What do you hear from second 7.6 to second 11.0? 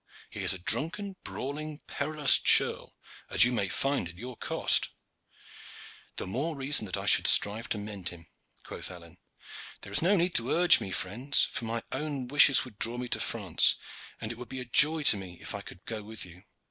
to mend him," quoth Alleyne. "There is no need to urge me,